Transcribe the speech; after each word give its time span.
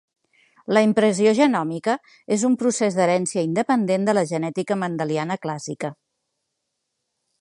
La 0.75 0.81
impressió 0.85 1.33
genòmica 1.39 1.93
és 2.35 2.45
un 2.49 2.55
procés 2.61 2.97
d'herència 3.01 3.43
independent 3.49 4.09
de 4.09 4.17
la 4.21 4.25
genètica 4.33 4.79
mendeliana 4.85 5.39
clàssica 5.45 5.93